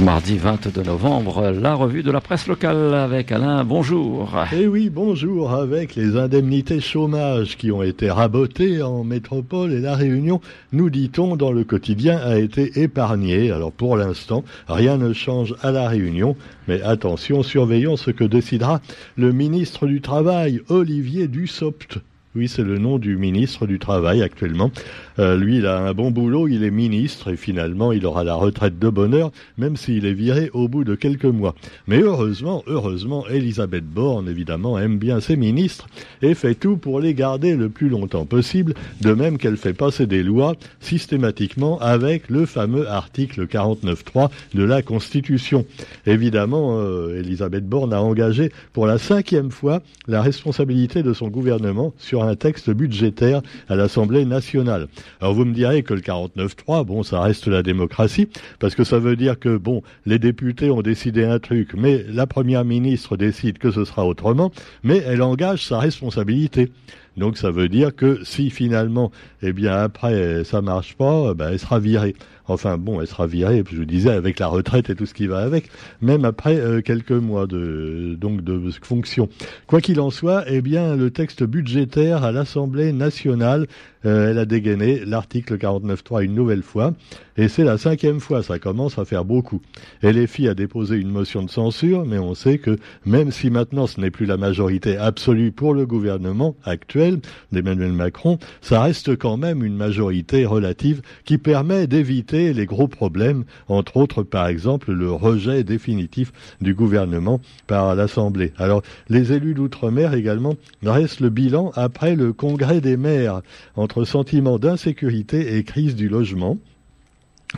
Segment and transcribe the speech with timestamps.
[0.00, 3.62] Mardi 22 novembre, la revue de la presse locale avec Alain.
[3.62, 4.32] Bonjour.
[4.52, 5.52] Eh oui, bonjour.
[5.52, 10.40] Avec les indemnités chômage qui ont été rabotées en métropole et la Réunion,
[10.72, 13.50] nous dit-on dans le quotidien a été épargné.
[13.50, 16.36] Alors pour l'instant, rien ne change à la Réunion,
[16.68, 18.80] mais attention, surveillons ce que décidera
[19.16, 21.98] le ministre du Travail, Olivier Dussopt.
[22.34, 24.70] Oui, c'est le nom du ministre du Travail actuellement.
[25.18, 28.34] Euh, lui, il a un bon boulot, il est ministre et finalement, il aura la
[28.34, 31.54] retraite de bonheur, même s'il est viré au bout de quelques mois.
[31.86, 35.88] Mais heureusement, heureusement, Elisabeth Borne, évidemment, aime bien ses ministres
[36.22, 40.06] et fait tout pour les garder le plus longtemps possible, de même qu'elle fait passer
[40.06, 45.66] des lois systématiquement avec le fameux article 49.3 de la Constitution.
[46.06, 51.92] Évidemment, euh, Elisabeth Borne a engagé pour la cinquième fois la responsabilité de son gouvernement
[51.98, 54.88] sur un texte budgétaire à l'Assemblée nationale.
[55.20, 58.98] Alors vous me direz que le 49-3, bon, ça reste la démocratie, parce que ça
[58.98, 63.58] veut dire que, bon, les députés ont décidé un truc, mais la première ministre décide
[63.58, 64.52] que ce sera autrement,
[64.82, 66.70] mais elle engage sa responsabilité.
[67.16, 69.10] Donc ça veut dire que si finalement,
[69.42, 72.14] eh bien après ça marche pas, ben, elle sera virée.
[72.46, 75.26] Enfin bon, elle sera virée, je vous disais, avec la retraite et tout ce qui
[75.26, 79.28] va avec, même après euh, quelques mois de donc de fonction.
[79.66, 83.68] Quoi qu'il en soit, eh bien le texte budgétaire à l'Assemblée nationale,
[84.04, 86.94] euh, elle a dégainé l'article 49.3 une nouvelle fois,
[87.36, 89.62] et c'est la cinquième fois, ça commence à faire beaucoup.
[90.02, 94.00] LFI a déposé une motion de censure, mais on sait que même si maintenant ce
[94.00, 99.64] n'est plus la majorité absolue pour le gouvernement actuel d'Emmanuel Macron, ça reste quand même
[99.64, 105.64] une majorité relative qui permet d'éviter les gros problèmes, entre autres par exemple le rejet
[105.64, 108.52] définitif du gouvernement par l'Assemblée.
[108.58, 113.40] Alors les élus d'outre-mer également restent le bilan après le congrès des maires
[113.76, 116.58] entre sentiment d'insécurité et crise du logement.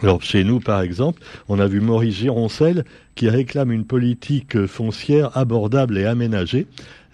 [0.03, 5.37] Alors chez nous, par exemple, on a vu Maurice Gironcel qui réclame une politique foncière
[5.37, 6.67] abordable et aménagée.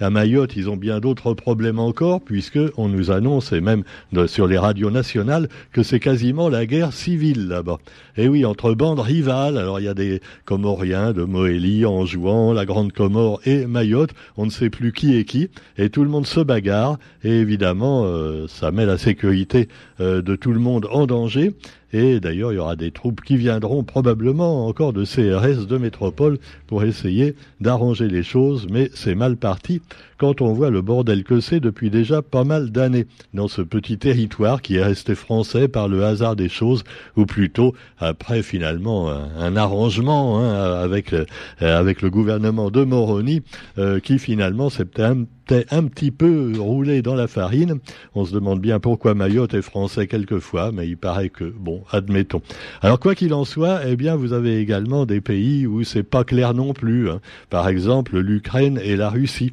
[0.03, 3.85] À Mayotte, ils ont bien d'autres problèmes encore, puisque on nous annonce, et même
[4.29, 7.77] sur les radios nationales, que c'est quasiment la guerre civile là-bas.
[8.17, 12.65] Et oui, entre bandes rivales, alors il y a des Comoriens de Moélie, jouant la
[12.65, 16.27] Grande Comore et Mayotte, on ne sait plus qui est qui, et tout le monde
[16.27, 19.69] se bagarre, et évidemment, euh, ça met la sécurité
[20.01, 21.55] euh, de tout le monde en danger.
[21.93, 26.39] Et d'ailleurs, il y aura des troupes qui viendront probablement encore de CRS de métropole
[26.67, 29.83] pour essayer d'arranger les choses, mais c'est mal parti
[30.21, 33.97] quand on voit le bordel que c'est depuis déjà pas mal d'années dans ce petit
[33.97, 36.85] territoire qui est resté français par le hasard des choses,
[37.17, 41.25] ou plutôt après finalement un, arrangement hein, avec, euh,
[41.61, 43.41] avec le gouvernement de Moroni
[43.79, 45.25] euh, qui finalement s'est un,
[45.71, 47.81] un petit peu roulé dans la farine.
[48.15, 52.43] On se demande bien pourquoi Mayotte est français quelquefois, mais il paraît que, bon, admettons.
[52.83, 56.25] Alors quoi qu'il en soit, eh bien vous avez également des pays où c'est pas
[56.25, 57.11] clair non plus.
[57.11, 57.21] Hein.
[57.49, 59.53] Par exemple, l'Ukraine et la Russie.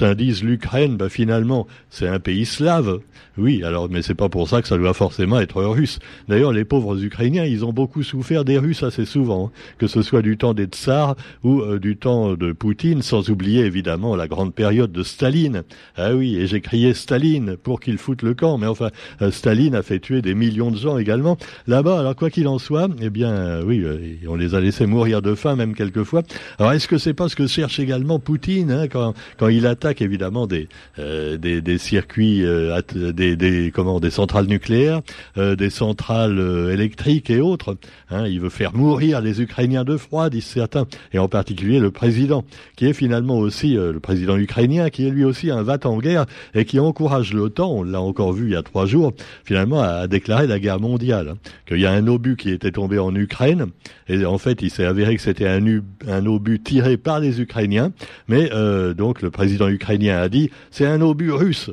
[0.00, 3.00] Certains disent l'Ukraine, ben finalement, c'est un pays slave.
[3.36, 5.98] Oui, alors, mais c'est pas pour ça que ça doit forcément être russe.
[6.28, 9.74] D'ailleurs, les pauvres Ukrainiens, ils ont beaucoup souffert des Russes assez souvent, hein.
[9.78, 13.64] que ce soit du temps des Tsars ou euh, du temps de Poutine, sans oublier
[13.64, 15.62] évidemment la grande période de Staline.
[15.96, 18.88] Ah oui, et j'ai crié Staline pour qu'il foute le camp, mais enfin,
[19.20, 21.36] euh, Staline a fait tuer des millions de gens également
[21.66, 22.00] là-bas.
[22.00, 23.84] Alors quoi qu'il en soit, eh bien, euh, oui,
[24.28, 26.22] on les a laissés mourir de faim même quelquefois.
[26.58, 30.46] Alors est-ce que c'est pas ce que cherche également Poutine hein, quand il attaque évidemment
[30.46, 30.68] des,
[30.98, 35.00] euh, des, des, circuits, euh, des, des, comment, des centrales nucléaires,
[35.36, 36.38] euh, des centrales
[36.72, 37.76] électriques et autres.
[38.10, 41.90] Hein, il veut faire mourir les Ukrainiens de froid, disent certains, et en particulier le
[41.90, 42.44] président,
[42.76, 46.26] qui est finalement aussi le président ukrainien, qui est lui aussi un vat en guerre
[46.54, 49.12] et qui encourage l'OTAN, on l'a encore vu il y a trois jours,
[49.44, 51.30] finalement à, déclarer la guerre mondiale.
[51.30, 51.38] Hein.
[51.66, 53.66] Qu'il y a un obus qui était tombé en Ukraine,
[54.08, 55.64] et en fait il s'est avéré que c'était un,
[56.06, 57.92] un obus tiré par les Ukrainiens,
[58.28, 58.50] mais
[58.94, 61.70] donc le président ukrainien ukrainien a dit, c'est un obus russe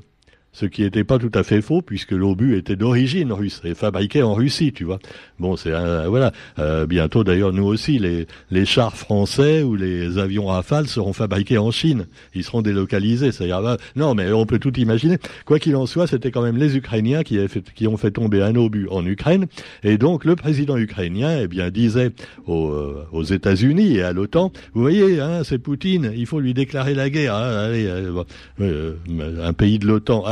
[0.58, 4.24] ce qui n'était pas tout à fait faux puisque l'obus était d'origine russe et fabriqué
[4.24, 4.98] en Russie, tu vois.
[5.38, 5.70] Bon, c'est
[6.08, 6.32] voilà.
[6.58, 11.60] Euh, bientôt d'ailleurs, nous aussi, les les chars français ou les avions Rafale seront fabriqués
[11.60, 12.08] en Chine.
[12.34, 13.32] Ils seront délocalisés.
[13.32, 13.78] Ça ira.
[13.96, 15.20] Non, mais on peut tout imaginer.
[15.46, 17.38] Quoi qu'il en soit, c'était quand même les Ukrainiens qui,
[17.88, 19.46] ont fait tomber un obus en Ukraine.
[19.84, 22.10] Et donc le président ukrainien, eh bien, disait
[22.48, 26.56] aux, euh, aux États-Unis et à l'OTAN, vous voyez, hein, c'est Poutine, il faut lui
[26.56, 27.36] déclarer la guerre.
[27.36, 28.96] Hein, allez, euh,
[29.44, 30.24] un pays de l'OTAN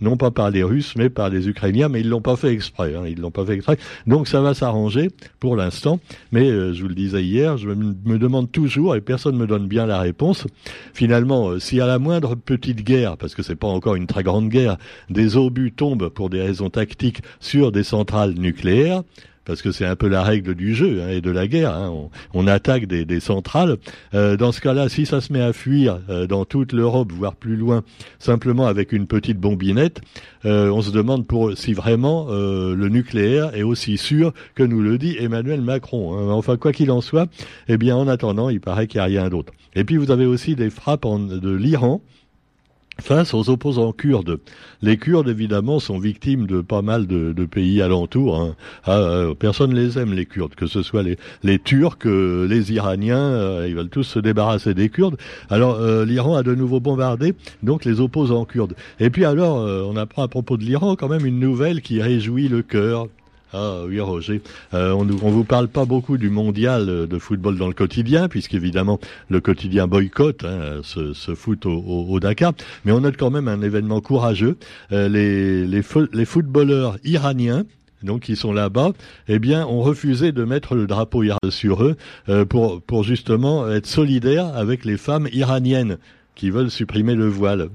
[0.00, 2.94] non pas par les Russes, mais par les Ukrainiens, mais ils l'ont pas fait exprès.
[2.94, 3.78] Hein, ils l'ont pas fait exprès.
[4.06, 6.00] Donc ça va s'arranger pour l'instant.
[6.32, 9.46] Mais euh, je vous le disais hier, je me demande toujours, et personne ne me
[9.46, 10.46] donne bien la réponse.
[10.92, 14.22] Finalement, euh, si à la moindre petite guerre, parce que c'est pas encore une très
[14.22, 14.76] grande guerre,
[15.10, 19.02] des obus tombent pour des raisons tactiques sur des centrales nucléaires,
[19.48, 21.74] parce que c'est un peu la règle du jeu hein, et de la guerre.
[21.74, 22.10] Hein.
[22.34, 23.78] On, attaque des, centrales.
[24.14, 27.34] Euh, dans ce cas-là, si ça se met à fuir euh, dans toute l'Europe, voire
[27.34, 27.82] plus loin,
[28.18, 30.02] simplement avec une petite bombinette,
[30.44, 34.98] euh, on se demande pour si vraiment le nucléaire est aussi sûr que nous le
[34.98, 36.16] dit Emmanuel Macron.
[36.16, 36.30] Hein.
[36.30, 37.28] Enfin, quoi qu'il en soit,
[37.68, 39.54] eh bien, en attendant, il paraît qu'il n'y a rien d'autre.
[39.74, 42.02] Et puis, vous avez aussi des frappes de l'Iran
[43.00, 44.38] face aux opposants kurdes.
[44.82, 48.40] Les Kurdes, évidemment, sont victimes de pas mal de, pays alentours.
[48.40, 48.56] Hein.
[48.84, 53.18] Ah, euh, personne les aime, les Kurdes, que ce soit les, Turcs, euh, les Iraniens,
[53.18, 55.16] euh, ils veulent tous se débarrasser des Kurdes.
[55.50, 58.74] Alors, l'Iran a de nouveau bombardé, donc les opposants kurdes.
[59.00, 62.48] Et puis alors, on apprend à propos de l'Iran quand même une nouvelle qui réjouit
[62.48, 63.08] le cœur.
[63.52, 64.42] Ah oui, Roger.
[64.74, 69.00] Euh, on ne vous parle pas beaucoup du mondial de football dans le quotidien, puisqu'évidemment
[69.30, 72.52] le quotidien boycotte hein, ce, foot au, Dakar.
[72.84, 74.58] Mais on note quand même un événement courageux.
[74.92, 77.64] Euh, les, footballeurs iraniens
[78.04, 78.92] donc qui sont là-bas,
[79.26, 81.96] eh bien, ont refusé de mettre le drapeau iranien sur eux
[82.28, 85.98] euh, pour justement être solidaires avec les femmes iraniennes
[86.36, 87.70] qui veulent supprimer le voile.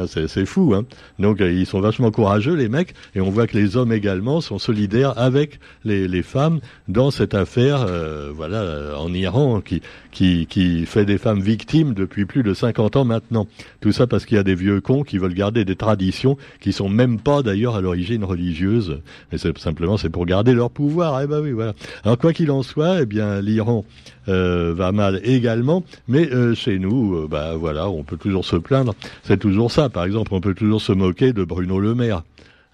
[0.00, 0.84] Ah, c'est fou, hein.
[1.18, 4.40] Donc euh, ils sont vachement courageux les mecs, et on voit que les hommes également
[4.40, 10.46] sont solidaires avec les, femmes dans cette affaire, euh, voilà, euh, en Iran qui, qui
[10.46, 13.46] qui fait des femmes victimes depuis plus de 50 ans maintenant.
[13.80, 16.72] Tout ça parce qu'il y a des vieux cons qui veulent garder des traditions qui
[16.72, 19.00] sont même pas d'ailleurs à l'origine religieuse,
[19.32, 21.20] et c'est simplement c'est pour garder leur pouvoir.
[21.20, 21.74] Eh ben oui, voilà.
[22.04, 23.84] Alors quoi qu'il en soit, eh bien l'Iran
[24.30, 28.94] va mal également, mais euh, chez nous, euh, bah voilà, on peut toujours se plaindre.
[29.22, 29.88] C'est toujours ça.
[29.88, 32.22] Par exemple, on peut toujours se moquer de Bruno Le Maire.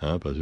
[0.02, 0.36] Hein, parce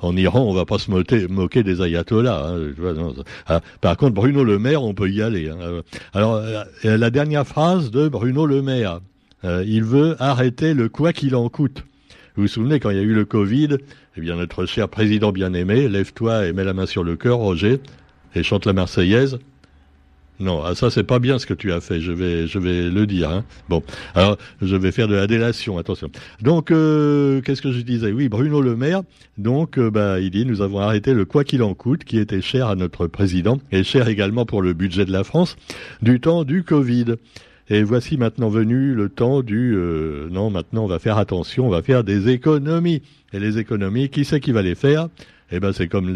[0.00, 2.54] en, Iran, on va pas se moquer, des ayatollahs.
[2.54, 3.12] Hein,
[3.46, 5.48] ah, par contre, Bruno Le Maire, on peut y aller.
[5.48, 5.80] Hein.
[6.12, 6.42] Alors,
[6.84, 9.00] la dernière phrase de Bruno Le Maire,
[9.42, 11.82] il veut arrêter le quoi qu'il en coûte.
[12.36, 13.78] Vous vous souvenez quand il y a eu le Covid,
[14.16, 17.80] eh bien notre cher président bien-aimé, lève-toi et mets la main sur le cœur, Roger,
[18.34, 19.38] et chante la Marseillaise.
[20.40, 22.00] Non, ah, ça c'est pas bien ce que tu as fait.
[22.00, 23.30] Je vais, je vais le dire.
[23.30, 23.44] Hein.
[23.68, 23.82] Bon,
[24.14, 25.76] alors je vais faire de la délation.
[25.76, 26.10] Attention.
[26.40, 28.10] Donc, euh, qu'est-ce que je disais?
[28.10, 29.02] Oui, Bruno Le Maire.
[29.36, 32.40] Donc, euh, bah, il dit nous avons arrêté le quoi qu'il en coûte, qui était
[32.40, 35.56] cher à notre président et cher également pour le budget de la France,
[36.00, 37.16] du temps du Covid.
[37.68, 40.50] Et voici maintenant venu le temps du euh, non.
[40.50, 41.66] Maintenant, on va faire attention.
[41.66, 43.02] On va faire des économies.
[43.34, 45.08] Et les économies, qui c'est qui va les faire?
[45.52, 46.14] Eh ben, c'est comme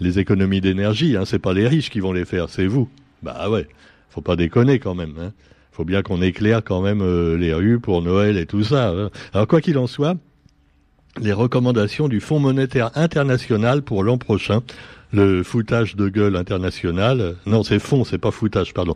[0.00, 1.16] les, économies d'énergie.
[1.16, 1.24] Hein.
[1.24, 2.88] C'est pas les riches qui vont les faire, c'est vous.
[3.24, 3.66] Bah ouais,
[4.10, 5.14] faut pas déconner quand même.
[5.18, 5.32] Hein.
[5.72, 8.90] Faut bien qu'on éclaire quand même euh, les rues pour Noël et tout ça.
[8.90, 9.10] Hein.
[9.32, 10.16] Alors quoi qu'il en soit,
[11.20, 14.62] les recommandations du Fonds monétaire international pour l'an prochain
[15.14, 17.36] le foutage de gueule international.
[17.46, 18.94] Non, c'est fond, c'est pas foutage, pardon.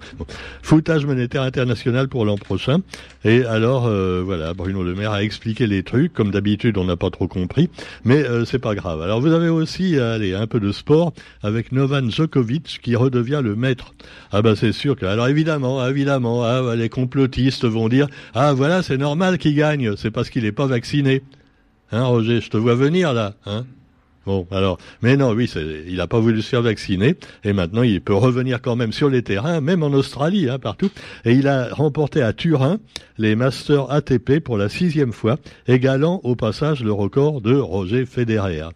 [0.63, 2.81] Foutage monétaire international pour l'an prochain.
[3.25, 6.13] Et alors, euh, voilà, Bruno Le Maire a expliqué les trucs.
[6.13, 7.71] Comme d'habitude, on n'a pas trop compris,
[8.05, 9.01] mais euh, c'est pas grave.
[9.01, 11.13] Alors, vous avez aussi, allez, un peu de sport
[11.43, 13.95] avec Novan Djokovic qui redevient le maître.
[14.33, 18.83] Ah ben, c'est sûr que, alors évidemment, évidemment, ah, les complotistes vont dire, ah voilà,
[18.83, 21.23] c'est normal qu'il gagne, c'est parce qu'il n'est pas vacciné.
[21.91, 23.65] Hein, Roger, je te vois venir là, hein
[24.29, 25.51] Bon, alors, mais non, oui,
[25.87, 27.15] il n'a pas voulu se faire vacciner,
[27.45, 30.91] et maintenant il peut revenir quand même sur les terrains, même en Australie, hein, partout.
[31.25, 32.79] Et il a remporté à Turin
[33.17, 38.69] les Masters ATP pour la sixième fois, égalant au passage le record de Roger Federer.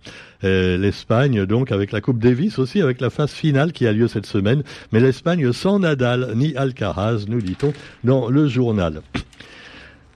[0.43, 4.25] L'Espagne, donc, avec la Coupe Davis aussi, avec la phase finale qui a lieu cette
[4.25, 9.03] semaine, mais l'Espagne sans Nadal ni Alcaraz, nous dit-on dans le journal.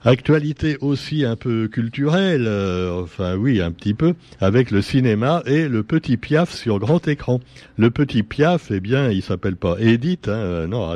[0.07, 5.67] Actualité aussi un peu culturelle, euh, enfin oui, un petit peu, avec le cinéma et
[5.67, 7.41] le Petit Piaf sur grand écran.
[7.77, 10.95] Le Petit Piaf, eh bien, il s'appelle pas Edith, hein, euh, non, ah,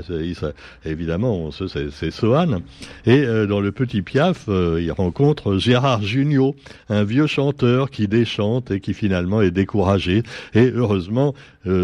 [0.86, 2.62] évidemment, c'est Sohan.
[3.06, 6.56] Et euh, dans le Petit Piaf, il rencontre Gérard Jugnot,
[6.88, 10.24] un vieux chanteur qui déchante et qui finalement est découragé.
[10.54, 11.36] Et heureusement,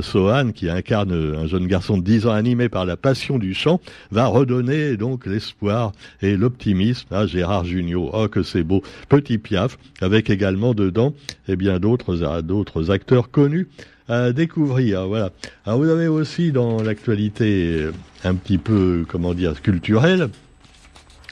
[0.01, 3.81] Sohan, qui incarne un jeune garçon de 10 ans animé par la passion du chant,
[4.11, 5.91] va redonner donc l'espoir
[6.21, 8.81] et l'optimisme ah, Gérard Jugnot, oh que c'est beau.
[9.09, 11.13] Petit Piaf, avec également dedans
[11.47, 13.67] eh bien d'autres ah, d'autres acteurs connus
[14.07, 15.07] à découvrir.
[15.07, 15.31] Voilà.
[15.65, 17.91] Alors vous avez aussi dans l'actualité euh,
[18.23, 20.29] un petit peu, comment dire, culturelle,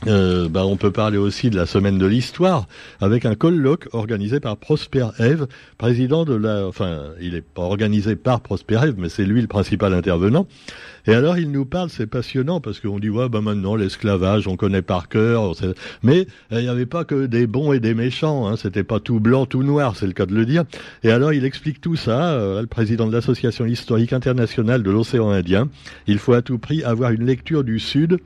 [0.08, 2.68] euh, bah, on peut parler aussi de la semaine de l'histoire
[3.00, 5.48] avec un colloque organisé par Prosper Eve,
[5.78, 9.48] président de la, enfin, il est pas organisé par Prosper Eve, mais c'est lui le
[9.48, 10.48] principal intervenant.
[11.08, 14.56] Et alors il nous parle, c'est passionnant parce qu'on dit ouais bah maintenant l'esclavage on
[14.56, 15.54] connaît par cœur,
[16.02, 19.00] mais euh, il n'y avait pas que des bons et des méchants, hein, c'était pas
[19.00, 20.64] tout blanc tout noir, c'est le cas de le dire.
[21.04, 25.30] Et alors il explique tout ça, euh, le président de l'association historique internationale de l'océan
[25.30, 25.70] Indien.
[26.08, 28.20] Il faut à tout prix avoir une lecture du Sud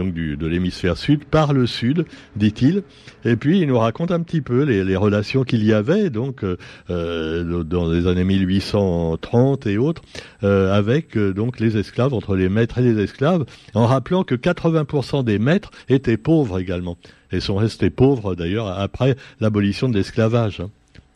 [0.00, 2.82] donc de l'hémisphère sud, par le sud, dit-il.
[3.24, 7.64] Et puis il nous raconte un petit peu les, relations qu'il y avait donc euh,
[7.64, 10.02] dans les années 1830 et autres
[10.42, 14.34] euh, avec euh, donc les esclaves entre les maîtres et les esclaves, en rappelant que
[14.34, 16.96] 80% des maîtres étaient pauvres également
[17.30, 20.60] et sont restés pauvres d'ailleurs après l'abolition de l'esclavage.
[20.60, 20.70] Hein.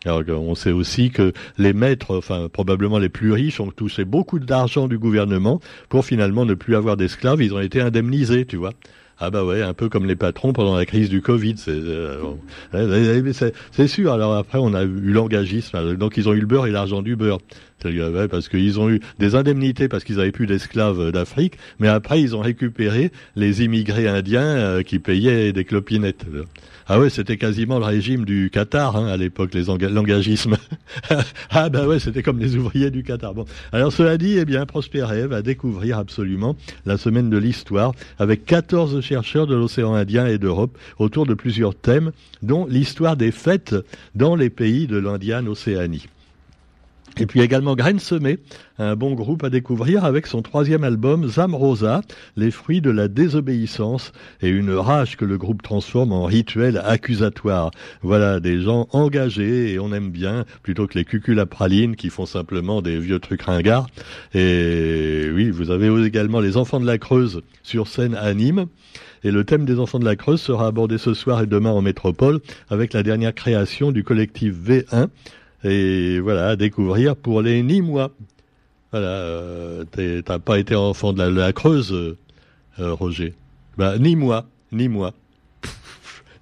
[0.04, 4.38] Alors, on sait aussi que les maîtres, enfin probablement les plus riches, ont touché beaucoup
[4.38, 7.42] d'argent du gouvernement pour finalement ne plus avoir d'esclaves.
[7.42, 8.73] Ils ont été indemnisés, tu vois.
[9.18, 11.54] Ah bah ouais, un peu comme les patrons pendant la crise du Covid.
[11.56, 12.18] C'est euh,
[13.87, 14.12] sûr.
[14.12, 15.96] Alors après, on a eu l'engagisme.
[15.96, 17.38] Donc ils ont eu le beurre et l'argent du beurre.
[18.30, 22.34] Parce qu'ils ont eu des indemnités parce qu'ils avaient plus d'esclaves d'Afrique, mais après ils
[22.36, 26.26] ont récupéré les immigrés indiens euh, qui payaient des clopinettes.
[26.86, 30.56] Ah ouais, c'était quasiment le régime du Qatar hein, à l'époque, les l'engagisme.
[31.50, 33.32] ah bah ouais, c'était comme les ouvriers du Qatar.
[33.32, 38.44] Bon, alors cela dit, eh bien, Prosperet va découvrir absolument la semaine de l'histoire avec
[38.44, 42.12] 14 chercheurs de l'océan Indien et d'Europe autour de plusieurs thèmes,
[42.42, 43.74] dont l'histoire des fêtes
[44.14, 46.06] dans les pays de l'Indienne Océanie.
[47.16, 48.38] Et puis également Graine Semée,
[48.78, 52.00] un bon groupe à découvrir avec son troisième album Zamrosa,
[52.37, 57.71] les fruits de la désobéissance et une rage que le groupe transforme en rituel accusatoire.
[58.02, 61.47] Voilà, des gens engagés et on aime bien, plutôt que les cucules à
[61.97, 63.87] qui font simplement des vieux trucs ringards.
[64.35, 68.66] Et oui, vous avez également les enfants de la Creuse sur scène à Nîmes.
[69.23, 71.80] Et le thème des enfants de la Creuse sera abordé ce soir et demain en
[71.80, 75.09] métropole avec la dernière création du collectif V1
[75.64, 78.11] et voilà, à découvrir pour les Nîmois.
[78.92, 79.85] Voilà, euh,
[80.25, 82.16] t'as pas été enfant de la, Creuse, euh,
[82.78, 83.35] Roger.
[83.76, 85.12] Bah, ni moi, ni moi.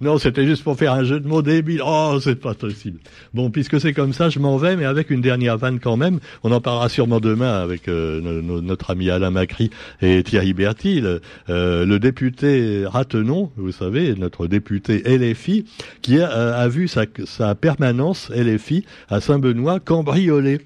[0.03, 1.81] Non, c'était juste pour faire un jeu de mots débile.
[1.85, 2.99] Oh, c'est pas possible.
[3.33, 6.19] Bon, puisque c'est comme ça, je m'en vais, mais avec une dernière vanne quand même.
[6.43, 9.69] On en parlera sûrement demain avec euh, notre ami Alain Macri
[10.01, 15.63] et Thierry Berti, le, euh, député Ratenon, vous savez, notre député LFI,
[16.01, 20.59] qui a, a vu sa, sa permanence LFI à Saint-Benoît cambriolée.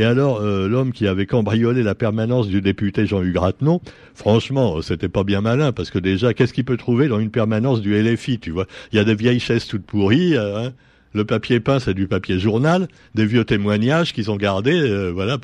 [0.00, 3.82] Et alors, euh, l'homme qui avait cambriolé la permanence du député Jean-Hugues Ratenon,
[4.14, 7.82] franchement, c'était pas bien malin, parce que déjà, qu'est-ce qu'il peut trouver dans une permanence
[7.82, 8.64] du LFI, tu vois?
[8.92, 10.72] Il y a des vieilles chaises toutes pourries, euh, hein
[11.12, 15.36] le papier peint, c'est du papier journal, des vieux témoignages qu'ils ont gardés, euh, voilà.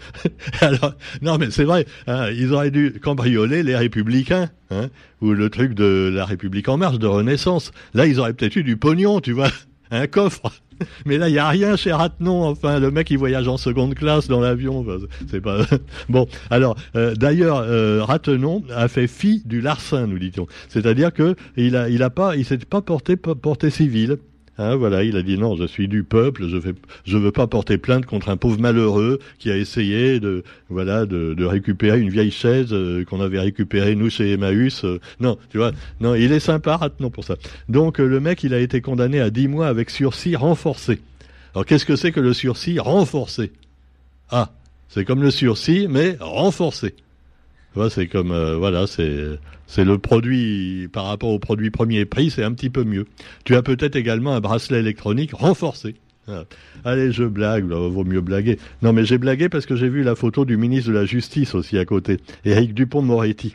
[0.60, 4.88] Alors, non, mais c'est vrai, hein, ils auraient dû cambrioler les Républicains, hein,
[5.20, 7.70] ou le truc de la République en marche de Renaissance.
[7.94, 9.50] Là, ils auraient peut-être eu du pognon, tu vois,
[9.92, 10.50] un coffre.
[11.06, 12.44] Mais là, il y a rien chez Ratenon.
[12.44, 14.84] Enfin, le mec, il voyage en seconde classe dans l'avion.
[15.30, 15.58] c'est pas
[16.08, 16.26] bon.
[16.50, 20.46] Alors, euh, d'ailleurs, euh, Ratenon a fait fi du larcin, nous dit-on.
[20.68, 21.88] C'est-à-dire que il a,
[22.44, 24.18] s'est pas porté porté civil.
[24.58, 27.78] Hein, voilà, il a dit non, je suis du peuple, je ne veux pas porter
[27.78, 32.30] plainte contre un pauvre malheureux qui a essayé de, voilà, de, de récupérer une vieille
[32.30, 34.84] chaise euh, qu'on avait récupérée nous chez Emmaüs.
[34.84, 37.36] Euh, non, tu vois, non, il est sympa, non pour ça.
[37.70, 41.00] Donc euh, le mec, il a été condamné à dix mois avec sursis renforcé.
[41.54, 43.52] Alors qu'est-ce que c'est que le sursis renforcé?
[44.30, 44.52] Ah,
[44.90, 46.94] c'est comme le sursis, mais renforcé
[47.90, 52.44] c'est comme euh, voilà, c'est c'est le produit par rapport au produit premier prix, c'est
[52.44, 53.06] un petit peu mieux.
[53.44, 55.94] Tu as peut-être également un bracelet électronique renforcé.
[56.84, 58.58] Allez, je blague, vaut mieux blaguer.
[58.82, 61.54] Non, mais j'ai blagué parce que j'ai vu la photo du ministre de la Justice
[61.54, 63.54] aussi à côté, Éric Dupont-Moretti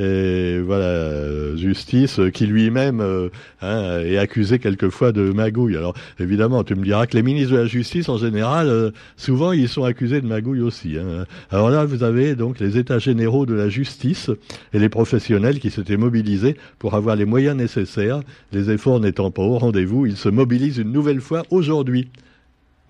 [0.00, 3.28] et voilà euh, justice euh, qui lui-même euh,
[3.62, 5.76] hein, est accusé quelquefois de magouille.
[5.76, 9.68] Alors évidemment, tu me diras que les ministres de la justice en général, souvent ils
[9.68, 10.98] sont accusés de magouille aussi.
[10.98, 11.26] Hein.
[11.50, 14.30] Alors là, vous avez donc les États généraux de la justice
[14.72, 18.20] et les professionnels qui s'étaient mobilisés pour avoir les moyens nécessaires.
[18.52, 22.08] Les efforts n'étant pas au rendez-vous, ils se mobilisent une nouvelle fois aujourd'hui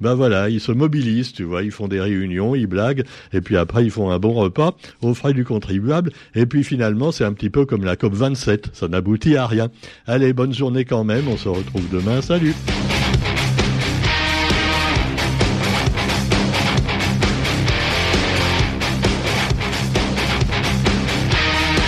[0.00, 3.56] ben voilà, ils se mobilisent, tu vois, ils font des réunions, ils blaguent, et puis
[3.56, 7.32] après ils font un bon repas aux frais du contribuable, et puis finalement c'est un
[7.32, 9.70] petit peu comme la COP 27, ça n'aboutit à rien.
[10.06, 12.54] Allez, bonne journée quand même, on se retrouve demain, salut